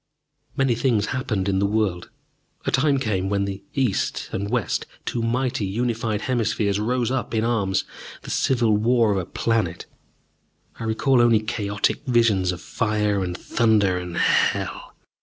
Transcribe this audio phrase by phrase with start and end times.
[0.57, 2.09] Many things happened in the world.
[2.65, 7.43] A time came when the East and West, two mighty unified hemispheres, rose up in
[7.43, 7.83] arms:
[8.23, 9.85] the civil war of a planet.
[10.79, 14.95] I recall only chaotic visions of fire and thunder and hell.